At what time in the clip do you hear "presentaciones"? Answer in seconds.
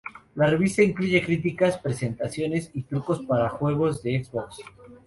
1.77-2.71